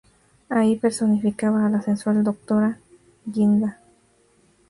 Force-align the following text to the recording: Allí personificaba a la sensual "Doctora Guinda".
Allí 0.49 0.77
personificaba 0.77 1.63
a 1.63 1.69
la 1.69 1.83
sensual 1.83 2.23
"Doctora 2.23 2.79
Guinda". 3.23 3.77